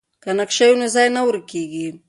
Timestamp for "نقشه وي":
0.39-0.75